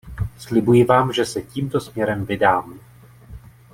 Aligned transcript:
Slibuji 0.37 0.83
vám, 0.83 1.13
že 1.13 1.25
se 1.25 1.41
tímto 1.41 1.79
směrem 1.79 2.25
vydám. 2.25 2.79